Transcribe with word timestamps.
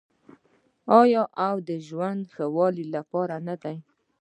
آیا 1.01 1.23
او 1.47 1.55
د 1.67 1.69
ژوند 1.87 2.21
د 2.25 2.29
ښه 2.33 2.45
کولو 2.55 2.83
لپاره 2.95 3.35
نه 3.47 3.55
دی؟ 3.63 3.77